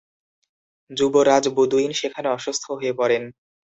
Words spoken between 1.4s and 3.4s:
বুদুইন সেখানে অসুস্থ হয়ে পড়েন।